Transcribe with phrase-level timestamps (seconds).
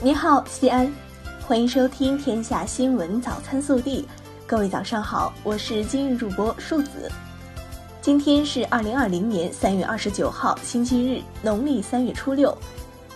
[0.00, 0.88] 你好，西安，
[1.44, 4.02] 欢迎收听《天下新闻早餐速递》。
[4.46, 7.10] 各位早上好，我是今日主播树子。
[8.00, 12.56] 今天是二零二零年三月二十九号，星期日，农历三月初六。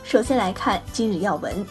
[0.02, 1.64] 首先来看今日要闻。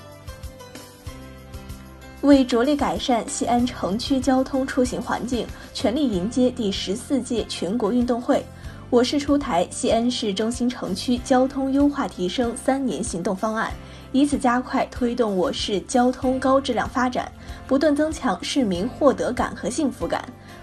[2.21, 8.46] 为着力改善西安城区交通出行环境，全力迎接第十四届全国运动会，
[8.92, 13.72] 我市出台西安市中心城区交通优化提升三年行动方案。
[14.12, 17.32] 以此加快推动我市交通高质量发展，
[17.66, 20.22] 不断增强市民获得感和幸福感，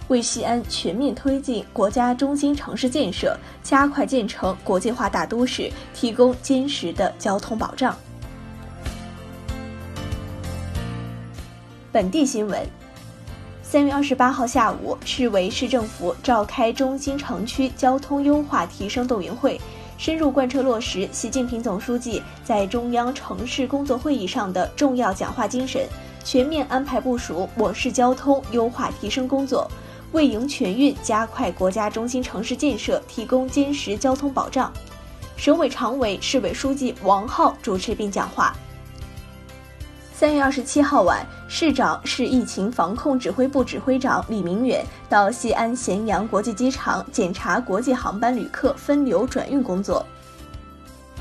[0.09, 7.97] 为西安全面推进国家中心城市建设、加快建成国际化大都市提供坚实的交通保障。
[11.91, 12.61] 本地新闻：
[13.71, 19.61] 三月二十八号下午，市委市政府召开中心城区交通优化提升动员会。
[19.99, 25.87] 深入贯彻落实习近平总书记在中央城市工作会议上的重要讲话精神，
[26.25, 29.71] 全面安排部署我市交通优化提升工作，
[30.13, 34.73] 为迎全运、加快国家中心城市建设提供坚实交通保障。
[35.37, 38.57] 省委常委、市委书记王浩主持并讲话。
[40.19, 50.05] 三月二十七号晚，市长、市疫情防控指挥部指挥长李明远到西安咸阳国际机场检查国际航班旅客分流转运工作。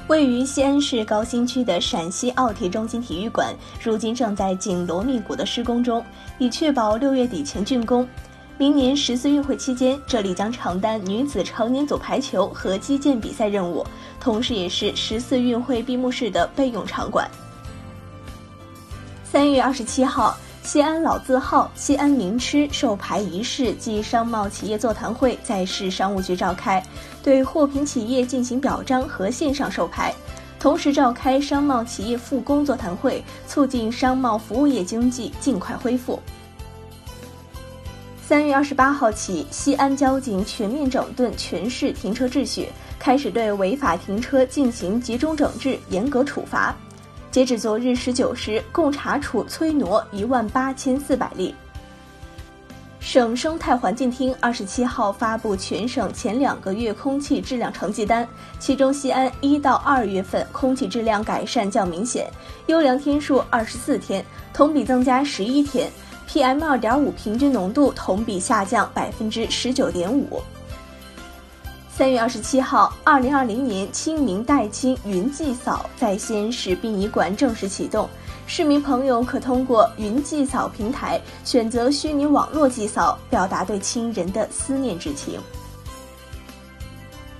[0.07, 6.03] 位于西安市高新区的陕西奥体中心体育馆，如今正在紧锣密鼓的施工中，
[6.39, 8.09] 以确保六月底前竣工。
[8.57, 13.85] 明年十四运会期间，这里将承担女子成年组排球和击剑比赛任务，
[14.19, 17.29] 同时也是十四运会闭幕式的备用场馆。
[19.29, 26.81] 三月二十七号，西安老字号西安名吃授牌仪式暨商贸企业座谈会在市商务局召开，
[27.21, 30.13] 对货品企业进行表彰和线上授牌，
[30.61, 36.17] 同时召开商贸企业复工座谈会，促进商贸服务业经济尽快恢复。
[38.25, 46.73] 三月二十八号起，西安交警全面整顿全市停车秩序，开始对违法停车进行集中整治、严格处罚。
[47.29, 51.53] 截止昨日十九时，共查处催挪一万八千四百例。
[52.99, 58.27] 省生态环境厅二十七号发布全省前两个月空气质量成绩单，
[58.59, 62.29] 其中西安一到二月份空气质量改善较明显，
[62.65, 65.89] 优良天数二十四天，同比增加十一天
[66.27, 70.41] ；PM 二点五平均浓度同比下降百分之十九点五。
[71.97, 78.07] 三月二十七号，二零二零年清明代清云祭扫在西安市殡仪馆正式启动，
[78.45, 85.39] 市民朋友可通过云祭扫平台选择虚拟网络祭扫，表达对亲人的思念之情。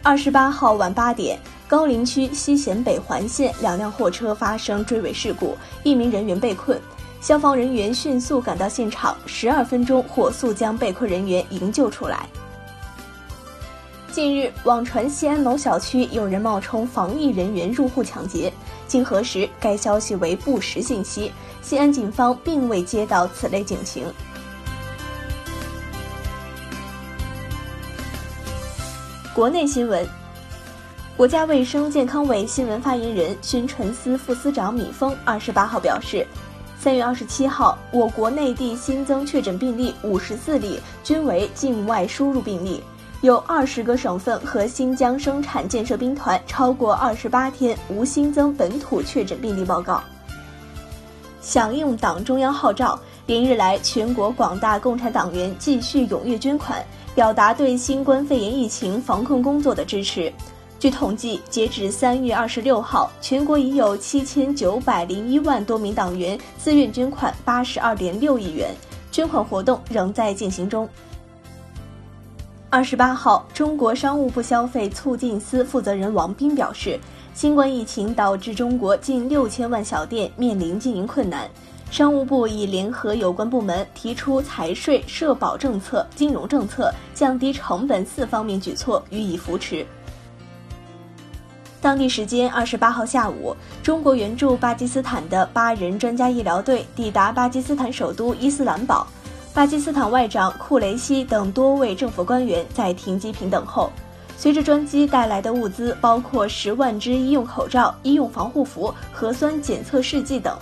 [0.02, 1.38] 二十八号晚八点，
[1.68, 6.82] 高陵区西咸北环线两辆货车发生追尾事故，一名人员被困，
[7.22, 12.28] 消防人员迅速赶到现场，十二分钟火速将被困人员营救出来。
[14.18, 18.52] 近日，网传西安某小区有人冒充防疫人员入户抢劫，
[18.88, 21.32] 经核实，该消息为不实信息。
[21.62, 24.12] 西安警方并未接到此类警情。
[29.36, 30.04] 国内新闻，
[31.16, 36.26] 国家卫生健康委新闻发言人、宣传司副司长米峰二十八号表示，
[36.80, 42.82] 三月二十七号，我国内地新增确诊病例五十四例，均为境外输入病例。
[43.22, 50.04] 有二十个省份和新疆生产建设兵团超过二十八天无新增本土确诊病例报告。
[51.42, 56.86] 响应党中央号召，连日来全国广大共产党员继续踊跃捐款，
[57.16, 60.32] 表达对新冠肺炎疫情防控工作的支持。
[60.80, 68.70] 据统计，截止三月二十六号，全国已有七千九百零一万多名党员自愿捐款八十二点六亿元，
[69.12, 70.88] 捐款活动仍在进行中。
[72.78, 77.00] 二十八号，中国商务部消费促进司负责人王斌表示，
[77.34, 81.50] 新冠疫情导致中国近六千万小店面临经营困难，
[81.90, 89.84] 商务部已联合有关部门提出财税、社保政策、金融政策、降低成本四方面举措予以扶持。
[91.82, 99.08] 当地时间二十八号下午，中国援助巴基斯坦的八人专家医疗队抵达巴基斯坦首都伊斯兰堡。
[99.58, 103.92] 巴基斯坦外长库雷西等多位政府官员在停机坪等候。
[104.38, 110.56] 随着专机带来的物资包括十万只医用口罩、医用防护服、核酸检测试剂等。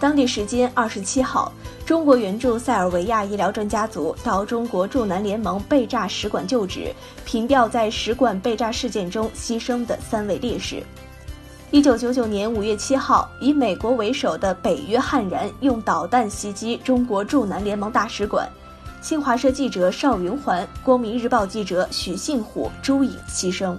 [0.00, 1.52] 当地时间二十七号，
[1.86, 6.92] 中国援助塞尔维亚医疗专家组到中国驻南联盟被炸使馆就职，
[7.24, 10.82] 凭吊在使馆被炸事件中牺牲的三位烈士。
[11.72, 18.50] 一九九九年五月七号，以美国为首的北约悍然用导弹袭击中国驻南联盟大使馆，
[19.00, 23.76] 新华社记者邵云环、光明日报记者许信虎、朱颖牺牲。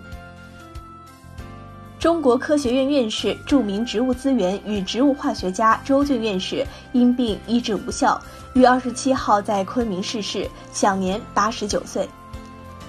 [2.00, 8.20] 中国科学院院士、著名植物资源与植物化学家周俊院士因病医治无效，
[8.54, 12.08] 于二十七号在昆明逝世，享年八十九岁。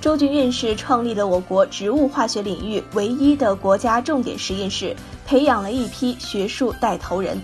[0.03, 7.41] 周俊院士创立了我国植物化学领域唯一的国家重点实验室，培养了一批学术带头人。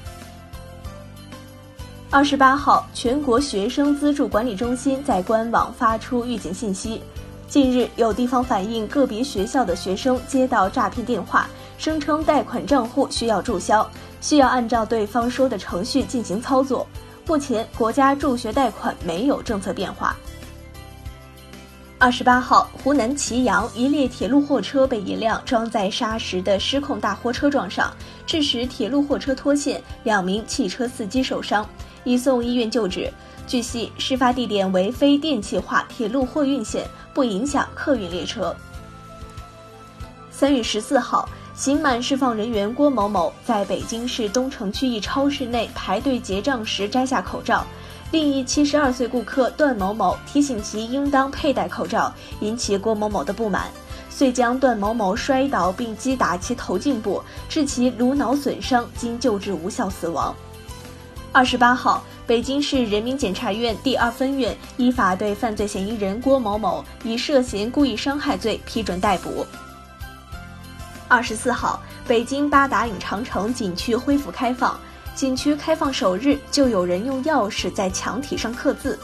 [2.11, 7.01] 二十八号，全国学生资助管理中心在官网发出预警信息：
[7.47, 13.89] 近日有地方反映个别学校的学生接到诈骗电话，声称贷款账户需要注销，
[14.21, 16.85] 需要按照对方说的程序进行操作。
[17.25, 20.17] 目前，国家助学贷款没有政策变化。
[22.01, 27.93] 二十八号，湖南祁阳一列铁路货车被一辆装载砂石的失控大货车撞上，
[28.25, 31.69] 致使铁路货车脱线，两名汽车司机受伤，
[32.05, 33.13] 已送医院救治。
[33.49, 38.55] 据悉，事发地点为非电气化铁路货运线，不影响客运列车。
[40.31, 47.67] 三月十四号，刑满释放人员郭某某在北京市东城区一超市内排队结账时摘下口罩。
[48.11, 52.11] 另一七十二岁顾客段某某提醒其应当佩戴口罩，
[52.41, 53.69] 引起郭某某的不满，
[54.09, 60.35] 遂将段某某摔倒并击打其头颈部，致其颅脑损伤，经救治无效死亡。
[61.33, 69.47] 二十八号，北京市人民检察院第二分院依法对犯罪嫌疑人郭某某以涉嫌故意伤害罪批准逮捕。
[71.09, 74.81] 二十四号，北京八达岭长城景区恢复开放。
[75.19, 78.97] 景区开放首日就有人用钥匙在墙体上刻字，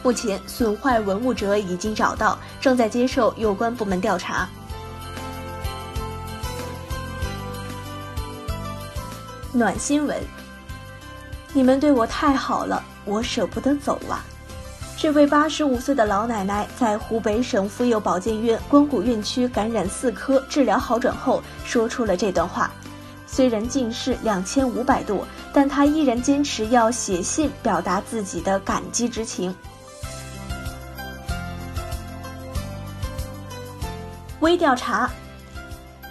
[0.00, 4.48] 目前损坏文物者已经找到，正在接受有关部门调查。
[9.52, 10.16] 暖心文，
[11.52, 14.22] 你们对我太好了，我舍不得走啊！
[14.96, 22.70] 这位八十五岁的老奶奶在湖北省妇幼保健院光谷院区感染四科治疗好转后，说出了这段话。
[23.26, 29.54] 虽然近视两千五百度，但他依然坚持要写信表达自己的感激之情。
[34.40, 35.10] 微调查：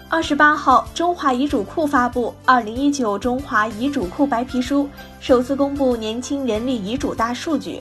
[0.10, 4.84] 二十八号，中华遗嘱库发布《二零一九中华遗嘱库白皮书》，
[5.20, 7.80] 首次公布年轻人立遗嘱大数据。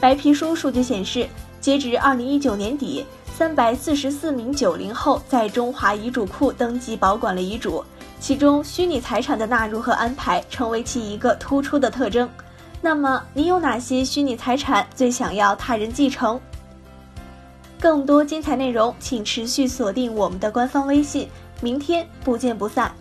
[0.00, 1.28] 白皮书数据显示，
[1.60, 3.06] 截至二零一九年底，
[3.36, 7.84] 三百四十四名九零后在中华遗嘱库登记保管了遗嘱。
[8.22, 12.30] 其中，虚拟财产的纳入和安排成为其一个突出的特征。
[12.80, 16.40] 那么，你有哪些虚拟财产最想要他人继承？
[17.80, 21.28] 更多精彩内容，请持续锁定我们的官方微信。
[21.60, 22.92] 明天不见不散。